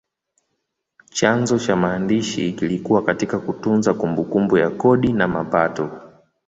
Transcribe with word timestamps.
Chanzo 1.11 1.59
cha 1.59 1.75
maandishi 1.75 2.51
kilikuwa 2.53 3.03
katika 3.03 3.39
kutunza 3.39 3.93
kumbukumbu 3.93 4.57
ya 4.57 4.69
kodi 4.69 5.13
na 5.13 5.27
mapato. 5.27 6.01